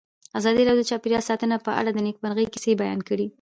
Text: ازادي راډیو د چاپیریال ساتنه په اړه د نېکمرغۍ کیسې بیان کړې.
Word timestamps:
ازادي 0.39 0.63
راډیو 0.67 0.83
د 0.87 0.89
چاپیریال 0.89 1.23
ساتنه 1.29 1.55
په 1.65 1.71
اړه 1.79 1.89
د 1.93 1.99
نېکمرغۍ 2.07 2.45
کیسې 2.53 2.71
بیان 2.81 2.99
کړې. 3.07 3.27